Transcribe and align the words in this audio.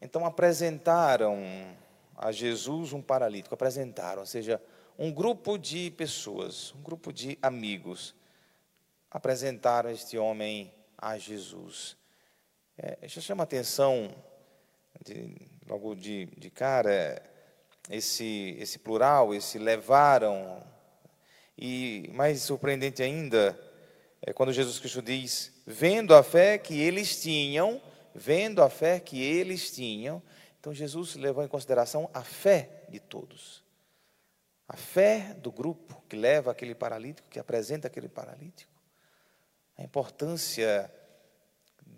então 0.00 0.24
apresentaram 0.24 1.38
a 2.16 2.32
Jesus 2.32 2.92
um 2.92 3.02
paralítico, 3.02 3.54
apresentaram, 3.54 4.20
ou 4.20 4.26
seja, 4.26 4.60
um 4.98 5.12
grupo 5.12 5.56
de 5.56 5.90
pessoas, 5.90 6.74
um 6.74 6.82
grupo 6.82 7.12
de 7.12 7.38
amigos, 7.40 8.14
apresentaram 9.10 9.90
este 9.90 10.18
homem 10.18 10.72
a 10.96 11.16
Jesus. 11.16 11.96
É, 12.76 12.98
isso 13.02 13.20
chama 13.20 13.44
atenção, 13.44 14.14
de, 15.04 15.34
logo 15.66 15.94
de, 15.94 16.26
de 16.36 16.50
cara, 16.50 17.22
esse, 17.88 18.56
esse 18.58 18.78
plural, 18.78 19.34
esse 19.34 19.58
levaram. 19.58 20.62
E 21.56 22.10
mais 22.14 22.42
surpreendente 22.42 23.02
ainda 23.02 23.58
é 24.22 24.32
quando 24.32 24.52
Jesus 24.52 24.78
Cristo 24.78 25.02
diz: 25.02 25.52
vendo 25.66 26.14
a 26.14 26.22
fé 26.22 26.58
que 26.58 26.78
eles 26.80 27.20
tinham, 27.22 27.80
vendo 28.14 28.62
a 28.62 28.70
fé 28.70 29.00
que 29.00 29.22
eles 29.22 29.70
tinham. 29.70 30.22
Então 30.58 30.74
Jesus 30.74 31.14
levou 31.16 31.44
em 31.44 31.48
consideração 31.48 32.10
a 32.12 32.22
fé 32.22 32.84
de 32.88 33.00
todos. 33.00 33.64
A 34.68 34.76
fé 34.76 35.34
do 35.34 35.50
grupo 35.50 36.02
que 36.08 36.16
leva 36.16 36.50
aquele 36.50 36.74
paralítico, 36.74 37.28
que 37.28 37.38
apresenta 37.38 37.88
aquele 37.88 38.08
paralítico. 38.08 38.70
A 39.76 39.82
importância 39.82 40.92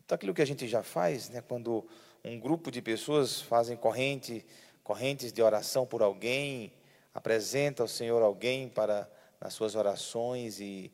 daquilo 0.06 0.34
que 0.34 0.42
a 0.42 0.46
gente 0.46 0.68
já 0.68 0.82
faz, 0.82 1.28
né, 1.28 1.40
quando 1.40 1.86
um 2.24 2.38
grupo 2.38 2.70
de 2.70 2.80
pessoas 2.80 3.40
fazem 3.40 3.76
corrente, 3.76 4.44
correntes 4.84 5.32
de 5.32 5.42
oração 5.42 5.86
por 5.86 6.02
alguém, 6.02 6.72
apresenta 7.12 7.82
ao 7.82 7.88
Senhor 7.88 8.22
alguém 8.22 8.68
para 8.68 9.10
nas 9.42 9.54
suas 9.54 9.74
orações 9.74 10.60
e 10.60 10.92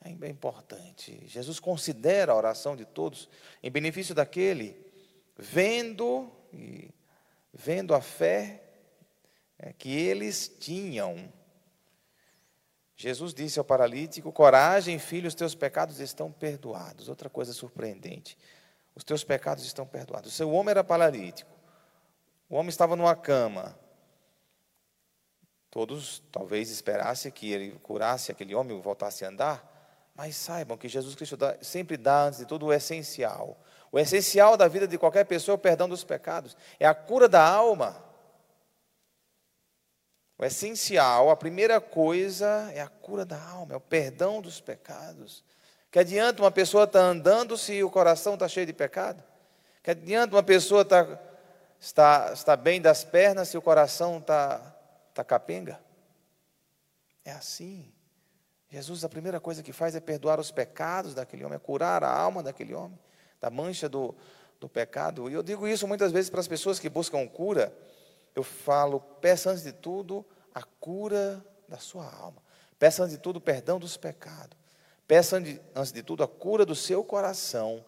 é 0.00 0.10
bem 0.12 0.30
importante. 0.30 1.22
Jesus 1.26 1.58
considera 1.58 2.32
a 2.32 2.36
oração 2.36 2.76
de 2.76 2.84
todos 2.84 3.28
em 3.62 3.70
benefício 3.70 4.14
daquele, 4.14 4.76
vendo 5.36 6.32
vendo 7.52 7.94
a 7.94 8.00
fé 8.00 8.62
é, 9.58 9.72
que 9.72 9.90
eles 9.90 10.48
tinham. 10.60 11.32
Jesus 12.96 13.34
disse 13.34 13.58
ao 13.58 13.64
paralítico: 13.64 14.32
Coragem, 14.32 14.98
filho, 14.98 15.28
os 15.28 15.34
teus 15.34 15.54
pecados 15.54 16.00
estão 16.00 16.30
perdoados. 16.30 17.08
Outra 17.08 17.28
coisa 17.28 17.52
surpreendente: 17.52 18.38
os 18.94 19.04
teus 19.04 19.24
pecados 19.24 19.64
estão 19.64 19.86
perdoados. 19.86 20.32
O 20.32 20.34
seu 20.34 20.50
homem 20.50 20.70
era 20.70 20.84
paralítico, 20.84 21.50
o 22.48 22.56
homem 22.56 22.68
estava 22.68 22.96
numa 22.96 23.16
cama. 23.16 23.78
Todos 25.70 26.22
talvez 26.32 26.70
esperassem 26.70 27.30
que 27.30 27.52
ele 27.52 27.72
curasse 27.80 28.32
aquele 28.32 28.54
homem 28.54 28.76
e 28.76 28.80
voltasse 28.80 29.24
a 29.24 29.28
andar. 29.28 29.77
Mas 30.18 30.34
saibam 30.34 30.76
que 30.76 30.88
Jesus 30.88 31.14
Cristo 31.14 31.36
dá, 31.36 31.56
sempre 31.62 31.96
dá, 31.96 32.24
antes 32.24 32.40
de 32.40 32.44
tudo, 32.44 32.66
o 32.66 32.72
essencial. 32.72 33.56
O 33.92 34.00
essencial 34.00 34.56
da 34.56 34.66
vida 34.66 34.88
de 34.88 34.98
qualquer 34.98 35.24
pessoa 35.24 35.54
é 35.54 35.56
o 35.56 35.60
perdão 35.60 35.88
dos 35.88 36.02
pecados, 36.02 36.56
é 36.80 36.88
a 36.88 36.92
cura 36.92 37.28
da 37.28 37.40
alma. 37.40 38.04
O 40.36 40.44
essencial, 40.44 41.30
a 41.30 41.36
primeira 41.36 41.80
coisa 41.80 42.68
é 42.74 42.80
a 42.80 42.88
cura 42.88 43.24
da 43.24 43.40
alma, 43.40 43.74
é 43.74 43.76
o 43.76 43.80
perdão 43.80 44.42
dos 44.42 44.60
pecados. 44.60 45.44
Que 45.88 46.00
adianta 46.00 46.42
uma 46.42 46.50
pessoa 46.50 46.82
estar 46.82 46.98
tá 46.98 47.04
andando 47.04 47.56
se 47.56 47.80
o 47.84 47.90
coração 47.90 48.34
está 48.34 48.48
cheio 48.48 48.66
de 48.66 48.72
pecado? 48.72 49.22
Que 49.84 49.92
adianta 49.92 50.34
uma 50.34 50.42
pessoa 50.42 50.84
tá, 50.84 51.06
estar, 51.78 52.32
está 52.32 52.56
bem 52.56 52.80
das 52.80 53.04
pernas 53.04 53.50
se 53.50 53.56
o 53.56 53.62
coração 53.62 54.18
está, 54.18 54.76
está 55.10 55.22
capenga? 55.22 55.80
É 57.24 57.30
assim. 57.30 57.92
Jesus, 58.70 59.02
a 59.02 59.08
primeira 59.08 59.40
coisa 59.40 59.62
que 59.62 59.72
faz 59.72 59.94
é 59.94 60.00
perdoar 60.00 60.38
os 60.38 60.50
pecados 60.50 61.14
daquele 61.14 61.42
homem, 61.44 61.56
é 61.56 61.58
curar 61.58 62.04
a 62.04 62.12
alma 62.12 62.42
daquele 62.42 62.74
homem, 62.74 62.98
da 63.40 63.48
mancha 63.48 63.88
do, 63.88 64.14
do 64.60 64.68
pecado. 64.68 65.30
E 65.30 65.32
eu 65.32 65.42
digo 65.42 65.66
isso 65.66 65.88
muitas 65.88 66.12
vezes 66.12 66.28
para 66.28 66.40
as 66.40 66.48
pessoas 66.48 66.78
que 66.78 66.88
buscam 66.88 67.26
cura. 67.26 67.72
Eu 68.34 68.42
falo, 68.42 69.00
peça 69.00 69.50
antes 69.50 69.62
de 69.62 69.72
tudo 69.72 70.24
a 70.54 70.62
cura 70.62 71.42
da 71.66 71.78
sua 71.78 72.04
alma. 72.04 72.42
Peça 72.78 73.02
antes 73.02 73.16
de 73.16 73.22
tudo 73.22 73.36
o 73.36 73.40
perdão 73.40 73.78
dos 73.78 73.96
pecados. 73.96 74.56
Peça 75.06 75.42
antes 75.74 75.92
de 75.92 76.02
tudo 76.02 76.22
a 76.22 76.28
cura 76.28 76.66
do 76.66 76.74
seu 76.74 77.02
coração. 77.02 77.82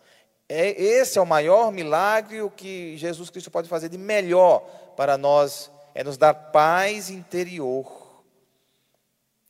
É, 0.48 0.70
esse 0.82 1.18
é 1.18 1.20
o 1.20 1.26
maior 1.26 1.70
milagre 1.70 2.40
o 2.40 2.50
que 2.50 2.96
Jesus 2.96 3.28
Cristo 3.28 3.50
pode 3.50 3.68
fazer 3.68 3.90
de 3.90 3.98
melhor 3.98 4.60
para 4.96 5.18
nós, 5.18 5.70
é 5.94 6.02
nos 6.02 6.16
dar 6.16 6.34
paz 6.34 7.10
interior 7.10 7.99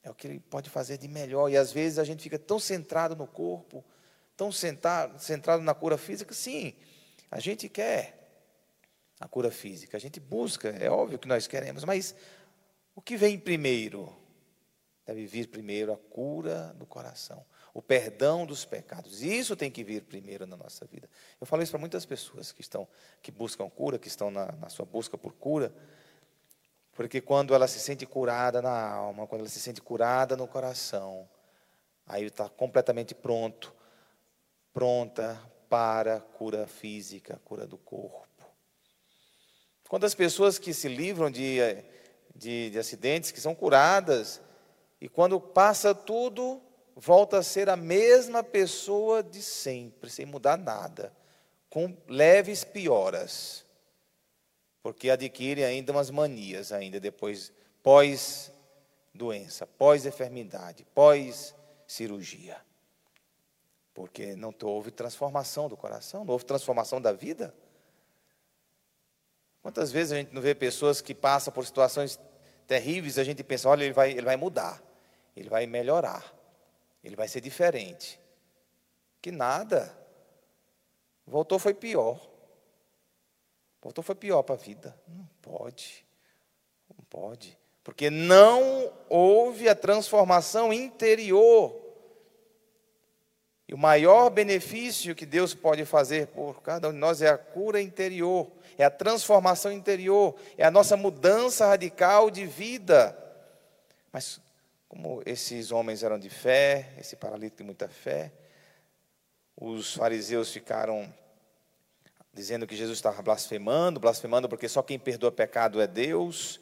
é 0.02 0.10
o 0.10 0.14
que 0.14 0.26
ele 0.26 0.40
pode 0.40 0.70
fazer 0.70 0.98
de 0.98 1.08
melhor. 1.08 1.50
E 1.50 1.56
às 1.56 1.72
vezes 1.72 1.98
a 1.98 2.04
gente 2.04 2.22
fica 2.22 2.38
tão 2.38 2.58
centrado 2.58 3.14
no 3.14 3.26
corpo, 3.26 3.84
tão 4.36 4.50
centrado, 4.50 5.18
centrado 5.18 5.62
na 5.62 5.74
cura 5.74 5.98
física. 5.98 6.32
Sim, 6.32 6.74
a 7.30 7.38
gente 7.38 7.68
quer 7.68 8.18
a 9.20 9.28
cura 9.28 9.50
física, 9.50 9.96
a 9.96 10.00
gente 10.00 10.18
busca, 10.18 10.70
é 10.70 10.90
óbvio 10.90 11.18
que 11.18 11.28
nós 11.28 11.46
queremos, 11.46 11.84
mas 11.84 12.14
o 12.94 13.02
que 13.02 13.16
vem 13.16 13.38
primeiro? 13.38 14.14
Deve 15.04 15.26
vir 15.26 15.48
primeiro 15.48 15.92
a 15.92 15.96
cura 15.96 16.74
do 16.78 16.86
coração, 16.86 17.44
o 17.74 17.82
perdão 17.82 18.46
dos 18.46 18.64
pecados. 18.64 19.22
Isso 19.22 19.56
tem 19.56 19.70
que 19.70 19.82
vir 19.82 20.02
primeiro 20.02 20.46
na 20.46 20.56
nossa 20.56 20.86
vida. 20.86 21.08
Eu 21.40 21.46
falo 21.46 21.62
isso 21.62 21.72
para 21.72 21.80
muitas 21.80 22.06
pessoas 22.06 22.52
que 22.52 22.60
estão, 22.60 22.86
que 23.20 23.30
buscam 23.30 23.68
cura, 23.68 23.98
que 23.98 24.08
estão 24.08 24.30
na, 24.30 24.52
na 24.52 24.68
sua 24.68 24.86
busca 24.86 25.18
por 25.18 25.32
cura. 25.32 25.74
Porque 26.92 27.20
quando 27.20 27.54
ela 27.54 27.68
se 27.68 27.78
sente 27.78 28.04
curada 28.04 28.60
na 28.60 28.90
alma, 28.92 29.26
quando 29.26 29.40
ela 29.40 29.48
se 29.48 29.60
sente 29.60 29.80
curada 29.80 30.36
no 30.36 30.46
coração, 30.46 31.28
aí 32.06 32.26
está 32.26 32.48
completamente 32.48 33.14
pronto, 33.14 33.74
pronta 34.72 35.40
para 35.68 36.20
cura 36.20 36.66
física, 36.66 37.40
cura 37.44 37.66
do 37.66 37.78
corpo. 37.78 38.28
Quantas 39.88 40.14
pessoas 40.14 40.58
que 40.58 40.74
se 40.74 40.88
livram 40.88 41.30
de, 41.30 41.58
de, 42.34 42.70
de 42.70 42.78
acidentes, 42.78 43.30
que 43.30 43.40
são 43.40 43.54
curadas, 43.54 44.40
e 45.00 45.08
quando 45.08 45.40
passa 45.40 45.94
tudo, 45.94 46.60
volta 46.94 47.38
a 47.38 47.42
ser 47.42 47.68
a 47.68 47.76
mesma 47.76 48.42
pessoa 48.42 49.22
de 49.22 49.42
sempre, 49.42 50.10
sem 50.10 50.26
mudar 50.26 50.58
nada, 50.58 51.12
com 51.68 51.96
leves 52.08 52.62
pioras 52.62 53.64
porque 54.82 55.10
adquire 55.10 55.64
ainda 55.64 55.92
umas 55.92 56.10
manias 56.10 56.72
ainda 56.72 56.98
depois, 56.98 57.52
pós 57.82 58.52
doença, 59.12 59.66
pós 59.66 60.06
enfermidade, 60.06 60.86
pós 60.94 61.54
cirurgia. 61.86 62.56
Porque 63.92 64.34
não 64.36 64.54
houve 64.62 64.90
transformação 64.90 65.68
do 65.68 65.76
coração, 65.76 66.24
não 66.24 66.32
houve 66.32 66.44
transformação 66.44 67.00
da 67.00 67.12
vida. 67.12 67.54
Quantas 69.60 69.92
vezes 69.92 70.12
a 70.12 70.16
gente 70.16 70.32
não 70.32 70.40
vê 70.40 70.54
pessoas 70.54 71.00
que 71.00 71.14
passam 71.14 71.52
por 71.52 71.66
situações 71.66 72.18
terríveis, 72.66 73.18
a 73.18 73.24
gente 73.24 73.42
pensa, 73.42 73.68
olha, 73.68 73.84
ele 73.84 73.92
vai, 73.92 74.12
ele 74.12 74.22
vai 74.22 74.36
mudar, 74.36 74.82
ele 75.36 75.48
vai 75.48 75.66
melhorar, 75.66 76.32
ele 77.04 77.16
vai 77.16 77.28
ser 77.28 77.40
diferente. 77.40 78.18
Que 79.20 79.30
nada. 79.30 79.94
Voltou 81.26 81.58
foi 81.58 81.74
pior. 81.74 82.29
Voltou 83.80 84.04
foi 84.04 84.14
pior 84.14 84.42
para 84.42 84.54
a 84.54 84.58
vida. 84.58 84.96
Não 85.08 85.28
pode. 85.40 86.04
Não 86.88 87.04
pode. 87.08 87.58
Porque 87.82 88.10
não 88.10 88.92
houve 89.08 89.68
a 89.68 89.74
transformação 89.74 90.72
interior. 90.72 91.80
E 93.66 93.74
o 93.74 93.78
maior 93.78 94.30
benefício 94.30 95.14
que 95.14 95.24
Deus 95.24 95.54
pode 95.54 95.84
fazer 95.84 96.26
por 96.26 96.60
cada 96.60 96.88
um 96.88 96.92
de 96.92 96.98
nós 96.98 97.22
é 97.22 97.28
a 97.28 97.38
cura 97.38 97.80
interior, 97.80 98.50
é 98.76 98.84
a 98.84 98.90
transformação 98.90 99.70
interior, 99.70 100.34
é 100.58 100.64
a 100.64 100.72
nossa 100.72 100.96
mudança 100.96 101.66
radical 101.66 102.32
de 102.32 102.44
vida. 102.44 103.16
Mas, 104.12 104.40
como 104.88 105.22
esses 105.24 105.70
homens 105.70 106.02
eram 106.02 106.18
de 106.18 106.28
fé, 106.28 106.92
esse 106.98 107.14
paralítico 107.14 107.58
de 107.58 107.64
muita 107.64 107.88
fé, 107.88 108.32
os 109.56 109.94
fariseus 109.94 110.52
ficaram 110.52 111.08
dizendo 112.32 112.66
que 112.66 112.76
Jesus 112.76 112.98
estava 112.98 113.20
blasfemando, 113.22 114.00
blasfemando 114.00 114.48
porque 114.48 114.68
só 114.68 114.82
quem 114.82 114.98
perdoa 114.98 115.32
pecado 115.32 115.80
é 115.80 115.86
Deus, 115.86 116.60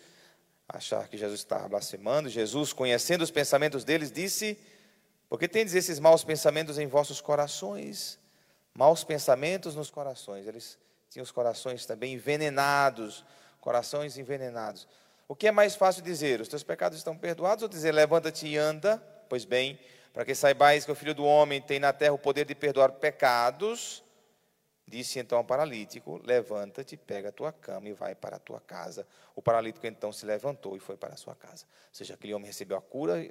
achar 0.69 1.09
que 1.09 1.17
Jesus 1.17 1.41
estava 1.41 1.69
blasfemando. 1.69 2.29
Jesus, 2.29 2.73
conhecendo 2.73 3.23
os 3.23 3.31
pensamentos 3.31 3.85
deles, 3.85 4.11
disse: 4.11 4.59
Porque 5.29 5.49
tendes 5.49 5.75
esses 5.75 5.99
maus 5.99 6.25
pensamentos 6.25 6.79
em 6.79 6.87
vossos 6.87 7.21
corações? 7.21 8.19
Maus 8.75 9.03
pensamentos 9.05 9.75
nos 9.75 9.91
corações. 9.91 10.47
Eles 10.47 10.79
tinham 11.11 11.25
os 11.25 11.33
corações 11.33 11.87
também 11.87 12.15
envenenados, 12.15 13.25
corações 13.61 14.19
envenenados. 14.19 14.87
O 15.27 15.35
que 15.35 15.49
é 15.49 15.53
mais 15.53 15.75
fácil 15.75 16.03
dizer? 16.03 16.41
Os 16.41 16.49
teus 16.49 16.63
pecados 16.63 16.97
estão 16.97 17.17
perdoados 17.17 17.63
ou 17.63 17.69
dizer 17.69 17.93
levanta-te 17.93 18.47
e 18.47 18.57
anda? 18.57 19.03
Pois 19.29 19.45
bem, 19.45 19.79
para 20.13 20.25
que 20.25 20.35
saibais 20.35 20.85
que 20.85 20.93
o 20.93 20.95
Filho 20.95 21.15
do 21.15 21.25
Homem 21.25 21.61
tem 21.61 21.79
na 21.79 21.93
terra 21.93 22.15
o 22.15 22.19
poder 22.19 22.47
de 22.47 22.55
perdoar 22.55 22.93
pecados, 22.93 24.03
Disse 24.89 25.19
então 25.19 25.37
ao 25.37 25.45
paralítico: 25.45 26.19
Levanta-te, 26.25 26.97
pega 26.97 27.29
a 27.29 27.33
tua 27.33 27.53
cama 27.53 27.89
e 27.89 27.93
vai 27.93 28.15
para 28.15 28.37
a 28.37 28.39
tua 28.39 28.59
casa. 28.59 29.07
O 29.37 29.43
paralítico 29.43 29.87
então 29.87 30.11
se 30.11 30.25
levantou 30.25 30.77
e 30.77 30.81
foi 30.81 30.97
para 30.97 31.13
a 31.13 31.17
sua 31.17 31.35
casa. 31.35 31.67
Ou 31.67 31.95
seja, 31.95 32.15
aquele 32.15 32.33
homem 32.33 32.47
recebeu 32.47 32.77
a 32.77 32.81
cura, 32.81 33.31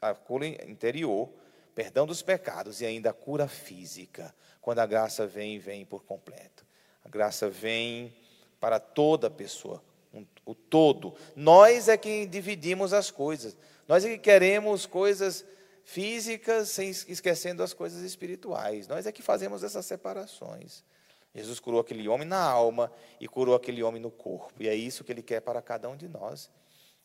a 0.00 0.14
cura 0.14 0.46
interior, 0.46 1.30
perdão 1.72 2.04
dos 2.04 2.20
pecados 2.20 2.80
e 2.80 2.86
ainda 2.86 3.10
a 3.10 3.12
cura 3.12 3.46
física. 3.46 4.34
Quando 4.60 4.80
a 4.80 4.86
graça 4.86 5.24
vem, 5.24 5.60
vem 5.60 5.84
por 5.84 6.04
completo. 6.04 6.66
graça 7.08 7.48
vem 7.48 8.12
para 8.58 8.80
toda 8.80 9.30
pessoa, 9.30 9.82
um, 10.12 10.26
o 10.44 10.54
todo. 10.54 11.14
Nós 11.36 11.88
é 11.88 11.96
que 11.96 12.26
dividimos 12.26 12.92
as 12.92 13.08
coisas. 13.08 13.56
Nós 13.86 14.04
é 14.04 14.08
que 14.08 14.18
queremos 14.18 14.84
coisas 14.84 15.44
físicas 15.84 16.70
sem 16.70 16.90
esquecendo 16.90 17.62
as 17.62 17.72
coisas 17.72 18.02
espirituais. 18.02 18.86
Nós 18.88 19.06
é 19.06 19.12
que 19.12 19.22
fazemos 19.22 19.62
essas 19.62 19.84
separações. 19.86 20.84
Jesus 21.34 21.58
curou 21.58 21.80
aquele 21.80 22.08
homem 22.08 22.28
na 22.28 22.42
alma 22.42 22.92
e 23.20 23.26
curou 23.26 23.54
aquele 23.54 23.82
homem 23.82 24.00
no 24.00 24.10
corpo. 24.10 24.62
E 24.62 24.68
é 24.68 24.74
isso 24.74 25.02
que 25.02 25.12
ele 25.12 25.22
quer 25.22 25.40
para 25.40 25.62
cada 25.62 25.88
um 25.88 25.96
de 25.96 26.08
nós. 26.08 26.50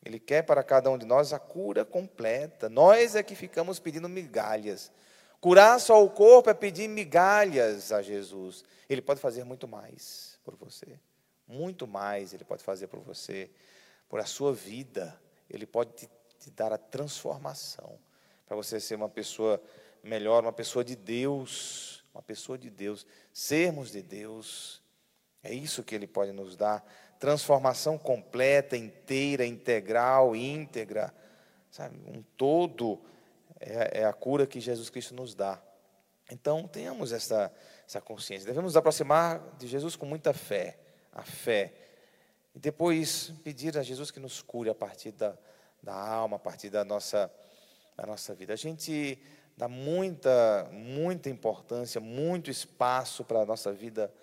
Ele 0.03 0.19
quer 0.19 0.43
para 0.43 0.63
cada 0.63 0.89
um 0.89 0.97
de 0.97 1.05
nós 1.05 1.33
a 1.33 1.39
cura 1.39 1.85
completa. 1.85 2.69
Nós 2.69 3.15
é 3.15 3.23
que 3.23 3.35
ficamos 3.35 3.79
pedindo 3.79 4.07
migalhas. 4.09 4.91
Curar 5.39 5.79
só 5.79 6.03
o 6.03 6.09
corpo 6.09 6.49
é 6.49 6.53
pedir 6.53 6.87
migalhas 6.87 7.91
a 7.91 8.01
Jesus. 8.01 8.65
Ele 8.89 9.01
pode 9.01 9.19
fazer 9.19 9.43
muito 9.43 9.67
mais 9.67 10.37
por 10.43 10.55
você. 10.55 10.99
Muito 11.47 11.87
mais 11.87 12.33
ele 12.33 12.43
pode 12.43 12.63
fazer 12.63 12.87
por 12.87 12.99
você. 12.99 13.49
Por 14.09 14.19
a 14.19 14.25
sua 14.25 14.53
vida. 14.53 15.19
Ele 15.49 15.65
pode 15.65 15.93
te, 15.93 16.09
te 16.39 16.51
dar 16.51 16.73
a 16.73 16.77
transformação. 16.77 17.97
Para 18.47 18.55
você 18.55 18.79
ser 18.79 18.95
uma 18.95 19.09
pessoa 19.09 19.61
melhor, 20.01 20.43
uma 20.43 20.53
pessoa 20.53 20.83
de 20.83 20.95
Deus. 20.95 22.03
Uma 22.13 22.23
pessoa 22.23 22.57
de 22.57 22.69
Deus. 22.71 23.05
Sermos 23.31 23.91
de 23.91 24.01
Deus. 24.01 24.81
É 25.43 25.53
isso 25.53 25.83
que 25.83 25.93
ele 25.93 26.07
pode 26.07 26.31
nos 26.31 26.55
dar 26.55 26.83
transformação 27.19 27.97
completa, 27.97 28.77
inteira, 28.77 29.45
integral, 29.45 30.35
íntegra, 30.35 31.13
sabe? 31.71 31.97
Um 32.07 32.21
todo 32.35 33.01
é, 33.59 34.01
é, 34.01 34.05
a 34.05 34.13
cura 34.13 34.45
que 34.45 34.59
Jesus 34.59 34.89
Cristo 34.89 35.15
nos 35.15 35.33
dá. 35.33 35.61
Então, 36.29 36.67
tenhamos 36.67 37.11
essa, 37.11 37.51
essa 37.87 38.01
consciência. 38.01 38.45
Devemos 38.45 38.69
nos 38.69 38.77
aproximar 38.77 39.41
de 39.57 39.67
Jesus 39.67 39.95
com 39.95 40.05
muita 40.05 40.33
fé, 40.33 40.77
a 41.11 41.23
fé. 41.23 41.73
E 42.53 42.59
depois 42.59 43.31
pedir 43.43 43.77
a 43.77 43.83
Jesus 43.83 44.11
que 44.11 44.19
nos 44.19 44.41
cure 44.41 44.69
a 44.69 44.75
partir 44.75 45.11
da, 45.11 45.37
da 45.81 45.93
alma, 45.93 46.35
a 46.35 46.39
partir 46.39 46.69
da 46.69 46.83
nossa, 46.83 47.31
da 47.97 48.05
nossa 48.05 48.35
vida. 48.35 48.53
A 48.53 48.57
gente 48.57 49.19
dá 49.57 49.67
muita, 49.67 50.69
muita 50.71 51.29
importância, 51.29 51.99
muito 51.99 52.51
espaço 52.51 53.25
para 53.25 53.41
a 53.41 53.45
nossa 53.45 53.73
vida 53.73 54.13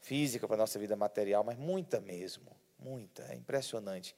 física, 0.00 0.46
para 0.46 0.54
a 0.54 0.58
nossa 0.58 0.78
vida 0.78 0.94
material, 0.94 1.42
mas 1.42 1.58
muita 1.58 2.00
mesmo, 2.00 2.46
muita, 2.78 3.24
é 3.24 3.34
impressionante. 3.34 4.14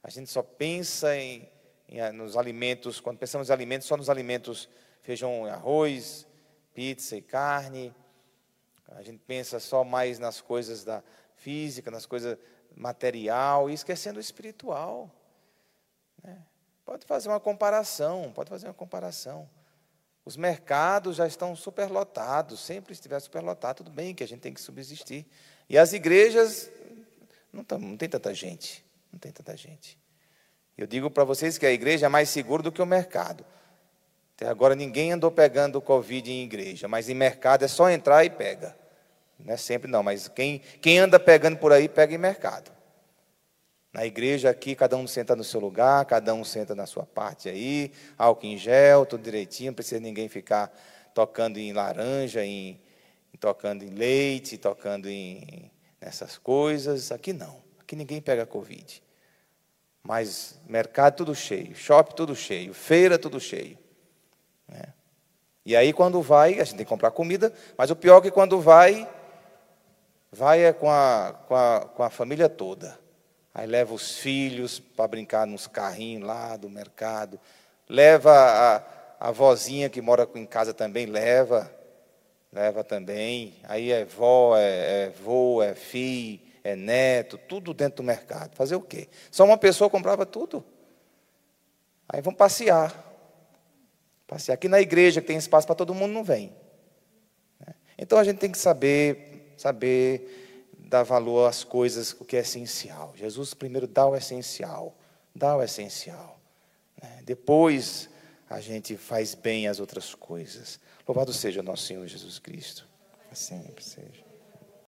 A 0.00 0.08
gente 0.08 0.30
só 0.30 0.42
pensa 0.42 1.16
em, 1.16 1.50
em, 1.88 2.00
ah, 2.00 2.12
nos 2.12 2.36
alimentos, 2.36 3.00
quando 3.00 3.18
pensamos 3.18 3.50
em 3.50 3.52
alimentos, 3.52 3.88
só 3.88 3.96
nos 3.96 4.08
alimentos 4.08 4.68
feijão 5.02 5.44
arroz, 5.46 6.24
pizza 6.72 7.16
e 7.16 7.22
carne. 7.22 7.92
A 8.88 9.02
gente 9.02 9.18
pensa 9.26 9.58
só 9.58 9.82
mais 9.82 10.20
nas 10.20 10.40
coisas 10.40 10.84
da 10.84 11.02
física, 11.34 11.90
nas 11.90 12.06
coisas 12.06 12.38
material, 12.76 13.68
e 13.68 13.74
esquecendo 13.74 14.18
o 14.18 14.20
espiritual. 14.20 15.10
Né? 16.22 16.40
Pode 16.84 17.06
fazer 17.06 17.28
uma 17.28 17.40
comparação, 17.40 18.30
pode 18.34 18.50
fazer 18.50 18.66
uma 18.66 18.74
comparação. 18.74 19.48
Os 20.24 20.36
mercados 20.36 21.16
já 21.16 21.26
estão 21.26 21.54
superlotados, 21.56 22.60
sempre 22.60 22.92
estiver 22.92 23.18
superlotado, 23.20 23.78
tudo 23.78 23.90
bem 23.90 24.14
que 24.14 24.24
a 24.24 24.28
gente 24.28 24.40
tem 24.40 24.52
que 24.52 24.60
subsistir. 24.60 25.26
E 25.68 25.78
as 25.78 25.92
igrejas, 25.92 26.70
não, 27.52 27.64
tá, 27.64 27.78
não 27.78 27.96
tem 27.96 28.08
tanta 28.08 28.34
gente, 28.34 28.84
não 29.12 29.18
tem 29.18 29.32
tanta 29.32 29.56
gente. 29.56 29.98
Eu 30.76 30.86
digo 30.86 31.10
para 31.10 31.24
vocês 31.24 31.56
que 31.56 31.66
a 31.66 31.70
igreja 31.70 32.06
é 32.06 32.08
mais 32.08 32.28
segura 32.28 32.62
do 32.62 32.72
que 32.72 32.82
o 32.82 32.86
mercado. 32.86 33.44
Até 34.34 34.48
agora 34.48 34.74
ninguém 34.74 35.12
andou 35.12 35.30
pegando 35.30 35.80
Covid 35.80 36.30
em 36.30 36.42
igreja, 36.42 36.88
mas 36.88 37.08
em 37.08 37.14
mercado 37.14 37.64
é 37.64 37.68
só 37.68 37.88
entrar 37.88 38.24
e 38.24 38.30
pega. 38.30 38.76
Não 39.38 39.54
é 39.54 39.56
sempre 39.56 39.90
não, 39.90 40.02
mas 40.02 40.26
quem, 40.26 40.58
quem 40.80 40.98
anda 40.98 41.20
pegando 41.20 41.56
por 41.56 41.72
aí, 41.72 41.88
pega 41.88 42.14
em 42.14 42.18
mercado. 42.18 42.70
Na 43.94 44.04
igreja 44.04 44.50
aqui, 44.50 44.74
cada 44.74 44.96
um 44.96 45.06
senta 45.06 45.36
no 45.36 45.44
seu 45.44 45.60
lugar, 45.60 46.04
cada 46.04 46.34
um 46.34 46.42
senta 46.42 46.74
na 46.74 46.84
sua 46.84 47.06
parte 47.06 47.48
aí, 47.48 47.92
álcool 48.18 48.46
em 48.46 48.58
gel, 48.58 49.06
tudo 49.06 49.22
direitinho, 49.22 49.70
não 49.70 49.74
precisa 49.74 50.00
ninguém 50.00 50.28
ficar 50.28 50.76
tocando 51.14 51.58
em 51.58 51.72
laranja, 51.72 52.44
em, 52.44 52.80
tocando 53.38 53.84
em 53.84 53.90
leite, 53.90 54.58
tocando 54.58 55.08
em 55.08 55.70
nessas 56.00 56.36
coisas. 56.36 57.12
Aqui 57.12 57.32
não, 57.32 57.62
aqui 57.78 57.94
ninguém 57.94 58.20
pega 58.20 58.44
Covid. 58.44 59.00
Mas 60.02 60.58
mercado 60.68 61.18
tudo 61.18 61.32
cheio, 61.32 61.76
shopping 61.76 62.16
tudo 62.16 62.34
cheio, 62.34 62.74
feira 62.74 63.16
tudo 63.16 63.38
cheio. 63.38 63.78
Né? 64.66 64.92
E 65.64 65.76
aí 65.76 65.92
quando 65.92 66.20
vai, 66.20 66.54
a 66.54 66.64
gente 66.64 66.78
tem 66.78 66.84
que 66.84 66.90
comprar 66.90 67.12
comida, 67.12 67.52
mas 67.78 67.92
o 67.92 67.96
pior 67.96 68.18
é 68.18 68.22
que 68.22 68.32
quando 68.32 68.60
vai, 68.60 69.08
vai 70.32 70.64
é 70.64 70.72
com 70.72 70.90
a, 70.90 71.32
com 71.46 71.54
a, 71.54 71.80
com 71.94 72.02
a 72.02 72.10
família 72.10 72.48
toda. 72.48 73.03
Aí 73.54 73.68
leva 73.68 73.94
os 73.94 74.18
filhos 74.18 74.80
para 74.80 75.06
brincar 75.06 75.46
nos 75.46 75.68
carrinhos 75.68 76.26
lá 76.26 76.56
do 76.56 76.68
mercado. 76.68 77.38
Leva 77.88 78.32
a, 78.32 79.28
a 79.28 79.30
vozinha 79.30 79.88
que 79.88 80.02
mora 80.02 80.28
em 80.34 80.44
casa 80.44 80.74
também, 80.74 81.06
leva. 81.06 81.70
Leva 82.52 82.82
também. 82.82 83.54
Aí 83.62 83.92
é 83.92 84.04
vó, 84.04 84.56
é, 84.56 85.04
é 85.04 85.10
vô, 85.10 85.62
é 85.62 85.72
filho, 85.72 86.40
é 86.64 86.74
neto, 86.74 87.38
tudo 87.38 87.72
dentro 87.72 87.98
do 87.98 88.02
mercado. 88.02 88.56
Fazer 88.56 88.74
o 88.74 88.80
quê? 88.80 89.08
Só 89.30 89.44
uma 89.44 89.56
pessoa 89.56 89.88
comprava 89.88 90.26
tudo. 90.26 90.64
Aí 92.08 92.20
vão 92.20 92.34
passear. 92.34 92.92
Passear. 94.26 94.54
Aqui 94.54 94.68
na 94.68 94.80
igreja, 94.80 95.20
que 95.20 95.28
tem 95.28 95.36
espaço 95.36 95.66
para 95.66 95.76
todo 95.76 95.94
mundo, 95.94 96.12
não 96.12 96.24
vem. 96.24 96.52
Né? 97.64 97.74
Então 97.96 98.18
a 98.18 98.24
gente 98.24 98.38
tem 98.38 98.50
que 98.50 98.58
saber, 98.58 99.54
saber 99.56 100.43
dar 100.84 101.02
valor 101.02 101.48
às 101.48 101.64
coisas, 101.64 102.14
o 102.20 102.24
que 102.24 102.36
é 102.36 102.40
essencial. 102.40 103.12
Jesus 103.16 103.54
primeiro 103.54 103.86
dá 103.86 104.06
o 104.06 104.16
essencial, 104.16 104.96
dá 105.34 105.56
o 105.56 105.62
essencial. 105.62 106.38
Né? 107.02 107.22
Depois 107.24 108.08
a 108.48 108.60
gente 108.60 108.96
faz 108.96 109.34
bem 109.34 109.66
as 109.66 109.80
outras 109.80 110.14
coisas. 110.14 110.78
Louvado 111.06 111.32
seja 111.32 111.62
nosso 111.62 111.84
Senhor 111.84 112.06
Jesus 112.06 112.38
Cristo. 112.38 112.86
Sempre 113.32 113.82
seja. 113.82 114.23